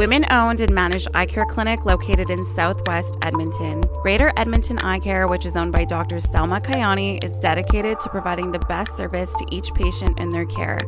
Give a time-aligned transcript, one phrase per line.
[0.00, 3.82] women owned and managed eye care clinic located in southwest Edmonton.
[4.00, 6.16] Greater Edmonton Eye Care, which is owned by Dr.
[6.16, 10.80] Salma Kiani, is dedicated to providing the best service to each patient in their care.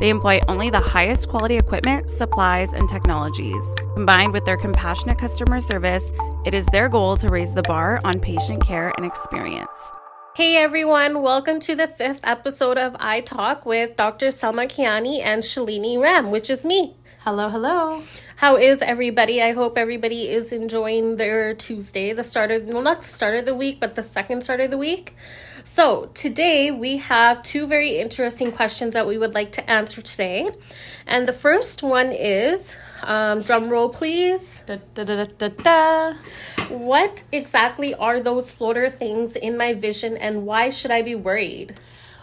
[0.00, 3.62] They employ only the highest quality equipment, supplies, and technologies.
[3.94, 6.10] Combined with their compassionate customer service,
[6.44, 9.92] it is their goal to raise the bar on patient care and experience.
[10.34, 14.26] Hey everyone, welcome to the fifth episode of Eye Talk with Dr.
[14.30, 16.96] Salma Kiani and Shalini Ram, which is me.
[17.26, 18.04] Hello, hello.
[18.36, 19.42] How is everybody?
[19.42, 23.46] I hope everybody is enjoying their Tuesday, the start of, well, not the start of
[23.46, 25.12] the week, but the second start of the week.
[25.64, 30.52] So, today we have two very interesting questions that we would like to answer today.
[31.04, 34.62] And the first one is um, drum roll, please.
[34.64, 36.14] Da, da, da.
[36.68, 41.74] What exactly are those floater things in my vision, and why should I be worried?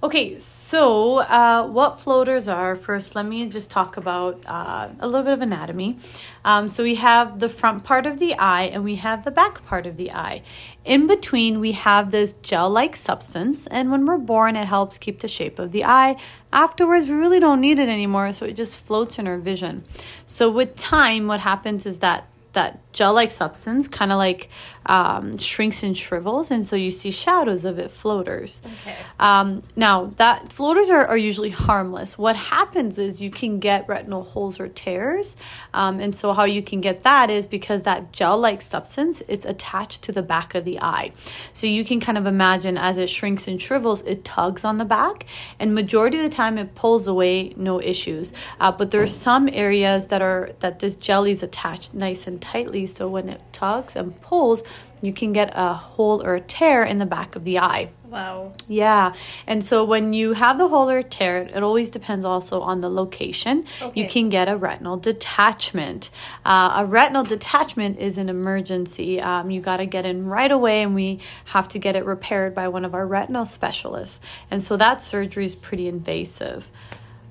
[0.00, 5.24] Okay, so uh, what floaters are, first, let me just talk about uh, a little
[5.24, 5.98] bit of anatomy.
[6.44, 9.66] Um, so we have the front part of the eye and we have the back
[9.66, 10.42] part of the eye.
[10.84, 15.18] In between, we have this gel like substance, and when we're born, it helps keep
[15.18, 16.14] the shape of the eye.
[16.52, 19.82] Afterwards, we really don't need it anymore, so it just floats in our vision.
[20.26, 24.50] So with time, what happens is that that gel like substance kind of like
[24.86, 28.62] um, shrinks and shrivels, and so you see shadows of it, floaters.
[28.64, 28.96] Okay.
[29.20, 32.16] Um, now, that floaters are, are usually harmless.
[32.16, 35.36] What happens is you can get retinal holes or tears,
[35.74, 39.44] um, and so how you can get that is because that gel like substance it's
[39.44, 41.12] attached to the back of the eye.
[41.52, 44.84] So you can kind of imagine as it shrinks and shrivels, it tugs on the
[44.84, 45.26] back,
[45.60, 48.32] and majority of the time it pulls away, no issues.
[48.58, 52.40] Uh, but there are some areas that are that this jelly is attached nice and
[52.40, 54.62] tightly, so when it tugs and pulls,
[55.00, 57.90] you can get a hole or a tear in the back of the eye.
[58.08, 58.54] Wow.
[58.66, 59.12] Yeah.
[59.46, 62.88] And so when you have the hole or tear, it always depends also on the
[62.88, 63.66] location.
[63.82, 64.00] Okay.
[64.00, 66.08] You can get a retinal detachment.
[66.44, 69.20] Uh, a retinal detachment is an emergency.
[69.20, 72.54] Um, you got to get in right away, and we have to get it repaired
[72.54, 74.20] by one of our retinal specialists.
[74.50, 76.70] And so that surgery is pretty invasive.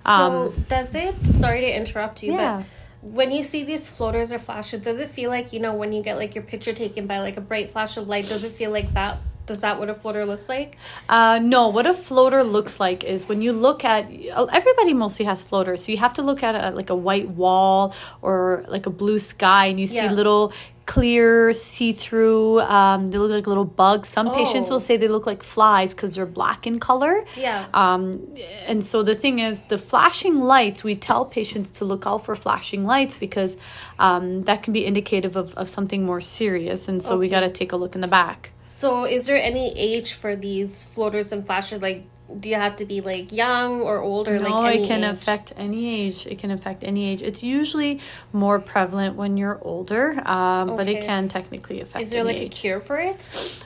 [0.06, 2.58] So, does it, sorry to interrupt you, Um, Yeah.
[2.58, 2.66] but
[3.02, 6.02] when you see these floaters or flashes, does it feel like, you know, when you
[6.02, 8.72] get like your picture taken by like a bright flash of light, does it feel
[8.72, 9.20] like that?
[9.46, 10.76] Does that what a floater looks like?
[11.08, 15.42] Uh, no, what a floater looks like is when you look at everybody mostly has
[15.42, 18.90] floaters, so you have to look at a, like a white wall or like a
[18.90, 20.12] blue sky, and you see Yeah.
[20.12, 20.52] little
[20.88, 22.62] clear, see-through.
[22.62, 24.10] Um, they look like little bugs.
[24.10, 24.74] Some patients Oh.
[24.74, 27.24] will say they look like flies because they're black in color.
[27.36, 27.66] Yeah.
[27.76, 28.34] Um,
[28.66, 30.84] and so the thing is, the flashing lights.
[30.84, 33.58] We tell patients to look out for flashing lights because
[34.00, 37.50] um, that can be indicative of, of something more serious, and so we got to
[37.52, 38.52] take a look in the back.
[38.66, 41.82] So, is there any age for these floaters and flashes?
[41.82, 42.06] Like,
[42.40, 45.12] do you have to be like young or old or No, like it can age?
[45.14, 46.28] affect any age.
[46.28, 47.22] It can affect any age.
[47.22, 48.00] It's usually
[48.34, 52.50] more prevalent when you're older, um, but it can technically affect Is there like a
[52.50, 53.22] cure for it?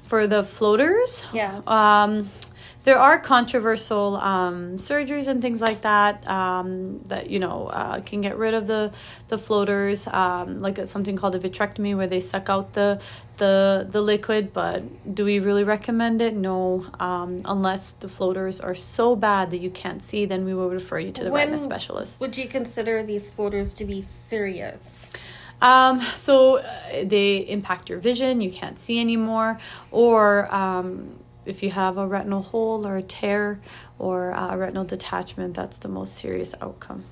[0.05, 1.61] For the floaters, Yeah.
[1.66, 2.29] um,
[2.84, 8.22] there are controversial um, surgeries and things like that um, that you know uh, can
[8.22, 8.92] get rid of the
[9.28, 13.00] the floaters, um, like something called a vitrectomy where they suck out the
[13.38, 14.52] the the liquid.
[14.53, 16.36] But do we really recommend it?
[16.36, 20.69] No, um, unless the floaters are so bad that you can't see, then we will
[20.69, 22.19] refer you to the retina specialist.
[22.19, 25.12] Would you consider these floaters to be serious?
[25.62, 26.63] Um, so uh,
[27.03, 29.59] they impact your vision, you can't see anymore,
[29.92, 33.59] or um, if you have a retinal hole or a tear
[34.00, 37.06] or a retinal detachment, that's the most serious outcome.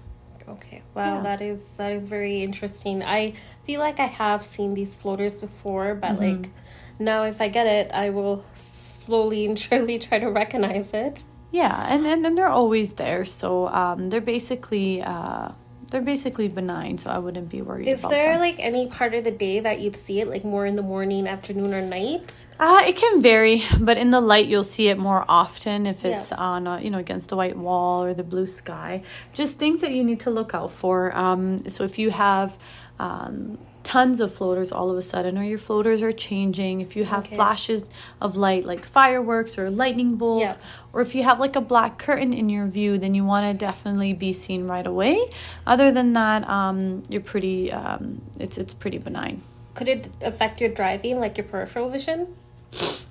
[0.47, 0.81] Okay.
[0.95, 1.23] Wow, Yeah.
[1.23, 3.03] that is that is very interesting.
[3.03, 3.34] I
[3.66, 6.44] feel like I have seen these floaters before, but Mm-hmm.
[6.44, 6.50] like
[6.97, 11.23] now if I get it, I will slowly and surely try to recognize it.
[11.51, 15.50] Yeah, and and, and they're always there, so um, they're basically uh,
[15.89, 18.39] they're basically benign, so I wouldn't be worried Is there them.
[18.39, 21.27] like any part of the day that you'd see it like more in the morning,
[21.27, 22.45] afternoon, or night?
[22.59, 26.31] Uh, it can vary, but in the light you'll see it more often if it's
[26.31, 26.38] Yeah.
[26.38, 29.01] on a, you know against a white wall or the blue sky.
[29.33, 31.16] Just things that you need to look out for.
[31.16, 32.57] Um, so if you have
[33.00, 33.57] um,
[33.89, 37.25] tons of floaters all of a sudden, or your floaters are changing, if you have
[37.25, 37.36] Okay.
[37.36, 37.86] flashes
[38.21, 40.94] of light like fireworks or lightning bolts, Yeah.
[40.94, 43.53] or if you have like a black curtain in your view, then you want to
[43.68, 45.18] definitely be seen right away.
[45.65, 47.71] Other than that, um, you're pretty.
[47.71, 49.41] Um, it's it's pretty benign.
[49.74, 52.27] Could it affect your driving, like your peripheral vision?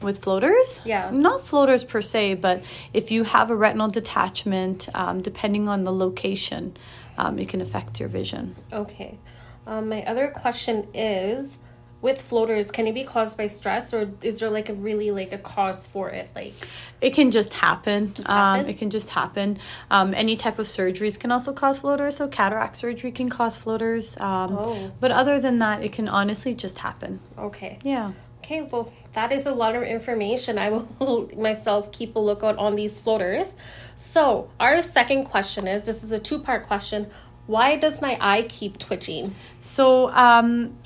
[0.01, 1.11] with floaters Yeah.
[1.13, 2.63] not floaters per se but
[2.95, 6.77] if you have a retinal detachment um, depending on the location
[7.23, 9.19] um, it can affect your vision Okay.
[9.69, 11.59] Um, my other question is
[12.01, 15.33] with floaters, can it be caused by stress, or is there like a really like
[15.33, 16.31] a cause for it?
[16.35, 16.55] Like
[17.01, 18.15] it can just happen.
[18.15, 18.65] Just happen?
[18.65, 19.59] Um, it can just happen.
[19.91, 22.17] Um, any type of surgeries can also cause floaters.
[22.17, 24.17] So cataract surgery can cause floaters.
[24.19, 24.91] Um, Oh.
[25.01, 27.21] But other than that, it can honestly just happen.
[27.37, 28.13] okay, Yeah.
[28.39, 30.57] okay, well that is a lot of information.
[30.59, 33.55] I will myself keep a lookout on these floaters.
[33.97, 37.11] So our second question is this is a two part question.
[37.49, 39.35] Why does my eye keep twitching?
[39.61, 40.77] So um,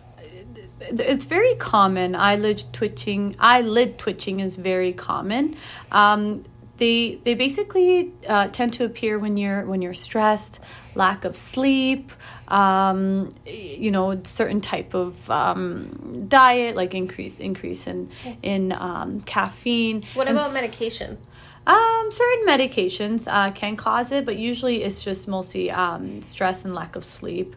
[0.80, 2.14] it's very common.
[2.14, 3.34] Eyelid twitching.
[3.40, 5.56] Eyelid twitching is very common.
[5.90, 6.44] Um,
[6.76, 10.60] they they basically uh, tend to appear when you're when you're stressed,
[10.94, 12.12] lack of sleep,
[12.46, 18.08] um, you know, certain type of um, diet, like increase increase in
[18.42, 20.04] in um, caffeine.
[20.14, 21.18] What And about medication?
[21.66, 26.74] Um, certain medications uh, can cause it, but usually it's just mostly um, stress and
[26.74, 27.54] lack of sleep.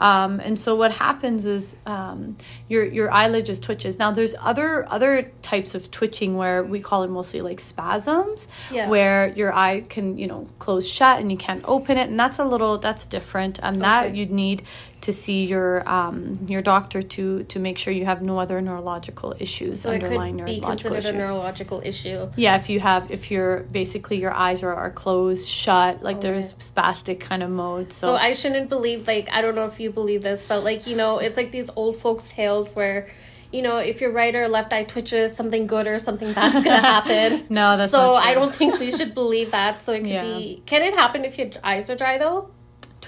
[0.00, 2.36] Um, and so what happens is um,
[2.68, 3.98] your your eyelid just twitches.
[3.98, 8.88] Now there's other other types of twitching where we call it mostly like spasms, Yeah.
[8.88, 12.38] where your eye can you know close shut and you can't open it, and that's
[12.38, 13.58] a little that's different.
[13.60, 14.62] And that you'd need
[15.00, 19.34] to see your um, your doctor to to make sure you have no other neurological
[19.38, 21.24] issues So it underlying could be neurological considered issues.
[21.24, 22.28] a neurological issue.
[22.36, 26.54] Yeah, if you have, if you're basically your eyes are, are closed, shut, like there's
[26.54, 27.92] spastic kind of mode.
[27.92, 30.86] So, So I shouldn't believe like I don't know if you believe this, but like
[30.86, 33.08] you know, it's like these old folks' tales where,
[33.52, 36.80] you know, if your right or left eye twitches, something good or something bad's gonna
[36.96, 37.46] happen.
[37.48, 38.30] No, that's so not true.
[38.30, 39.82] I don't think we should believe that.
[39.82, 40.22] So it could Yeah.
[40.24, 40.62] be.
[40.66, 42.50] Can it happen if your eyes are dry though?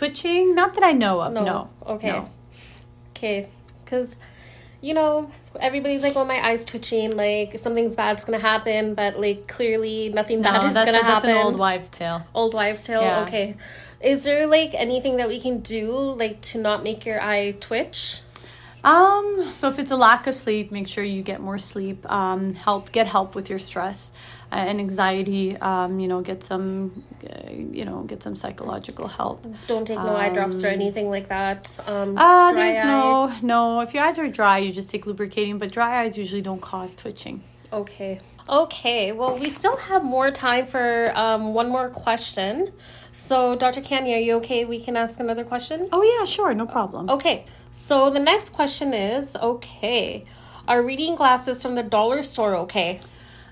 [0.01, 1.33] Twitching, not that I know of.
[1.35, 1.69] No.
[1.87, 2.09] Okay.
[2.11, 2.29] No.
[3.11, 3.49] Okay.
[3.85, 4.17] Because.
[4.83, 5.31] You know,
[5.61, 7.15] everybody's like, "Oh, my eyes twitching.
[7.15, 11.05] Like something's bad's gonna happen," but like clearly nothing No, bad is gonna a, that's
[11.05, 11.29] happen.
[11.29, 12.23] an old wives' tale.
[12.33, 13.03] Old wives' tale.
[13.03, 13.25] Yeah.
[13.25, 13.57] Okay.
[14.01, 15.93] Is there like anything that we can do
[16.23, 18.23] like to not make your eye twitch?
[18.83, 22.11] Um, so if it's a lack of sleep, make sure you get more sleep.
[22.11, 24.13] Um, help get help with your stress
[24.51, 25.57] uh, and anxiety.
[25.59, 29.47] Um, you know, get some, uh, you know, get some psychological help.
[29.67, 31.79] Don't take no eye drops or anything like that.
[31.87, 32.85] Um, Uh, dry there's eye.
[32.89, 33.81] no, no.
[33.81, 35.59] If your eyes are dry, you just take lubricating.
[35.59, 37.43] But dry eyes usually don't cause twitching.
[37.73, 38.21] Okay.
[38.49, 39.13] Okay.
[39.13, 42.73] Well, we still have more time for um, one more question.
[43.13, 43.81] So, Dr.
[43.81, 44.65] Kiani, are you okay?
[44.65, 45.89] We can ask another question?
[45.93, 47.11] Oh yeah, sure, no problem.
[47.11, 47.45] Okay.
[47.73, 50.25] So, the next question is okay.
[50.69, 53.01] Are reading glasses from the dollar store okay?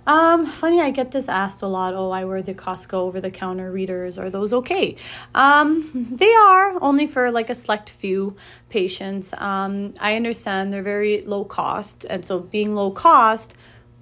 [0.07, 1.93] Um, funny, I get this asked a lot.
[1.95, 4.17] Oh, I wear the Costco over the counter readers.
[4.17, 4.97] Are those okay?
[5.35, 8.35] Um, they are only for like a select few
[8.71, 9.35] patients.
[9.37, 13.55] Um, I understand they're very low cost, and so being low cost,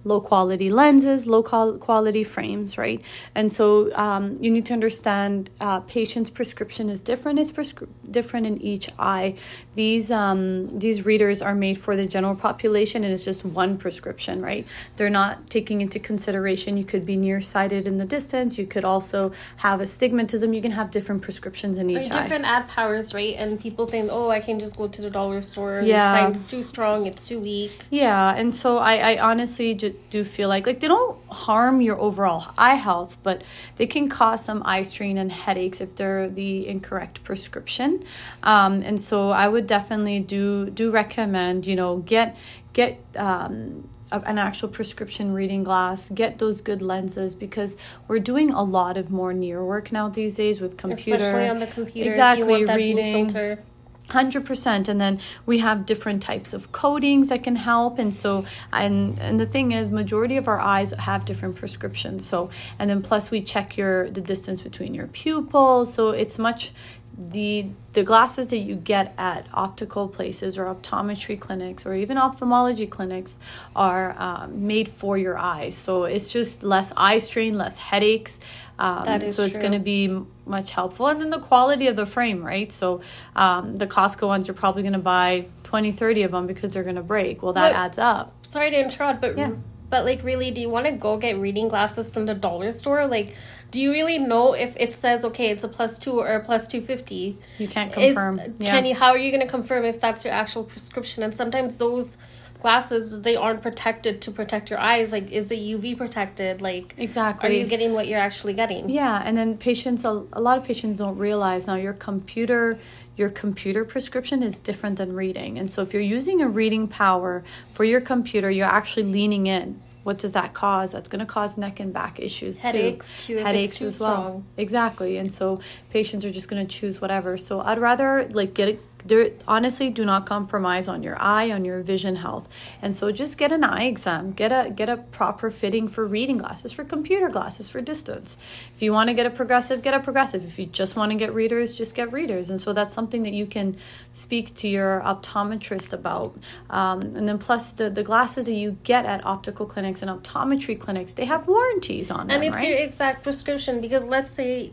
[0.07, 3.01] low quality lenses, low qual- quality frames, right?
[3.35, 7.41] And so um, you need to understand uh, patient's prescription is different.
[7.41, 7.89] It's prescri-
[8.19, 9.35] different in each eye.
[9.75, 14.41] These um, these readers are made for the general population, and it's just one prescription,
[14.41, 14.65] right?
[14.97, 18.59] They're not taking into consideration you could be nearsighted in the distance.
[18.59, 20.55] You could also have astigmatism.
[20.55, 22.23] You can have different prescriptions in each eye.
[22.23, 23.35] different add powers, right?
[23.37, 25.83] And people think, oh, I can just go to the dollar store.
[25.85, 25.97] Yeah.
[25.97, 26.31] It's fine.
[26.33, 27.07] It's too strong.
[27.07, 27.85] It's too weak.
[27.91, 31.99] Yeah, and so I, I honestly ju- do feel like like they don't harm your
[32.01, 33.43] overall eye health, but
[33.77, 38.05] they can cause some eye strain and headaches if they're the incorrect prescription.
[38.43, 42.37] Um, and so I would definitely do do recommend you know get
[42.73, 47.77] get um, an actual prescription reading glass, get those good lenses because
[48.09, 51.59] we're doing a lot of more near work now these days with computer, Especially on
[51.59, 52.11] the computer.
[52.11, 53.59] Exactly, If you want that reading.
[54.07, 54.27] Blue filter.
[54.27, 58.45] Hundred percent, and then we have different types of coatings that can help, and so
[58.73, 62.27] and and the thing is, majority of our eyes have different prescriptions.
[62.27, 66.73] So and then plus we check your the distance between your pupils, so it's much
[67.19, 72.87] the the glasses that you get at optical places or optometry clinics or even ophthalmology
[72.87, 73.39] clinics
[73.75, 75.75] are um, made for your eyes.
[75.75, 78.39] So it's just less eye strain, less headaches.
[78.79, 81.97] Um, That is so it's going to be much helpful and then the quality of
[81.97, 83.01] the frame right so
[83.35, 86.85] um, the costco ones you're probably going to buy 20 30 of them because they're
[86.85, 89.53] going to break well that But- adds up sorry to interrupt, but Yeah.
[89.91, 93.07] But like really, do you want to go get reading glasses from the dollar store?
[93.07, 93.35] Like,
[93.71, 96.67] do you really know if it says okay, it's a plus two or a plus
[96.67, 97.39] two fifty?
[97.59, 98.71] you can't Is- confirm yeah.
[98.71, 98.95] Can you?
[98.95, 101.23] How are you going to confirm if that's your actual prescription?
[101.23, 102.19] And sometimes those
[102.63, 105.13] glasses they aren't protected to protect your eyes.
[105.13, 106.63] Like, is it UV protected?
[106.63, 108.89] Like, exactly are you getting what you're actually getting?
[108.89, 112.79] yeah and then patients a, a lot of patients don't realize now your computer
[113.17, 115.59] your computer prescription is different than reading.
[115.59, 117.43] And so if you're using a reading power
[117.73, 119.81] for your computer you're actually leaning in.
[120.03, 120.93] What does that cause?
[120.93, 124.13] That's going to cause neck and back issues Headaches, too, it's headaches too as well.
[124.13, 124.45] strong.
[124.57, 125.17] exactly.
[125.17, 127.37] And so patients are just going to choose whatever.
[127.37, 131.65] So i'd rather like get it There honestly do not compromise on your eye, on
[131.65, 132.49] your vision health.
[132.83, 134.33] And so just get an eye exam.
[134.33, 138.37] Get a get a proper fitting for reading glasses, for computer glasses, for distance.
[138.75, 140.45] If you want to get a progressive, get a progressive.
[140.45, 142.51] If you just want to get readers, just get readers.
[142.51, 143.77] And so that's something that you can
[144.13, 146.37] speak to your optometrist about.
[146.71, 150.79] Um, and then plus the, the glasses that you get at optical clinics and optometry
[150.79, 152.37] clinics, they have warranties on them.
[152.37, 152.69] And it's right?
[152.69, 154.73] your exact prescription because let's say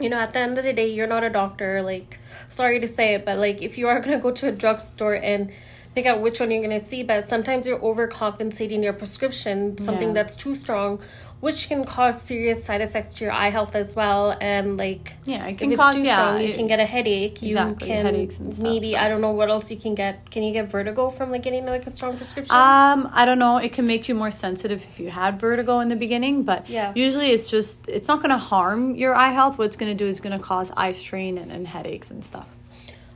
[0.00, 1.82] you know, at the end of the day, you're not a doctor.
[1.82, 4.52] Like, sorry to say it, but like, if you are going to go to a
[4.52, 5.50] drugstore and
[5.94, 10.08] pick out which one you're going to see, but sometimes you're overcompensating your prescription, something
[10.08, 10.14] Yeah.
[10.14, 11.00] that's too strong,
[11.40, 14.36] which can cause serious side effects to your eye health as well.
[14.40, 16.80] And like, Yeah, it if can it's cause- too yeah, strong, you it- can get
[16.80, 17.40] a headache.
[17.42, 18.98] You Exactly, can headaches and stuff, maybe so.
[18.98, 20.30] I don't know what else you can get.
[20.30, 22.54] Can you get vertigo from like getting like a strong prescription?
[22.54, 23.58] Um, I don't know.
[23.58, 26.92] It can make you more sensitive if you had vertigo in the beginning, but Yeah.
[26.96, 29.58] usually it's just it's not going to harm your eye health.
[29.58, 32.24] What it's going to do is going to cause eye strain and, and headaches and
[32.24, 32.46] stuff.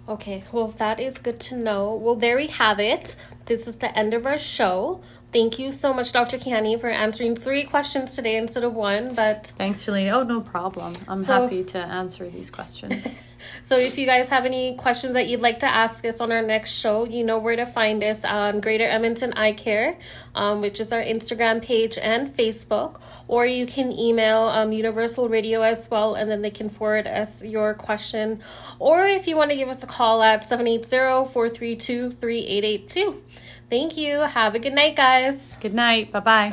[0.08, 1.94] Okay, well, that is good to know.
[1.94, 3.14] Well, there we have it.
[3.46, 5.00] This is the end of our show.
[5.32, 6.36] Thank you so much, Dr.
[6.36, 9.14] Kiani, for answering three questions today instead of one.
[9.14, 10.12] But Thanks, Shalene.
[10.12, 10.92] Oh, no problem.
[11.08, 13.06] I'm So- happy to answer these questions.
[13.62, 16.42] so, if you guys have any questions that you'd like to ask us on our
[16.42, 19.98] next show, you know where to find us on Greater Edmonton Eye Care,
[20.34, 25.62] um, which is our Instagram page and Facebook, or you can email um, Universal Radio
[25.62, 28.40] as well, and then they can forward us your question.
[28.78, 33.22] Or if you want to give us a call at 780 432 3882.
[33.70, 34.18] Thank you.
[34.20, 35.56] Have a good night, guys.
[35.60, 36.12] Good night.
[36.12, 36.52] Bye bye.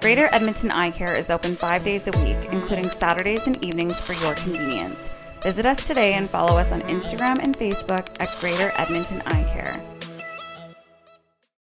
[0.00, 4.12] Greater Edmonton Eye Care is open five days a week, including Saturdays and evenings for
[4.24, 5.10] your convenience.
[5.46, 9.95] Visit us today and follow us on Instagram and Facebook at Greater Edmonton Eye Care.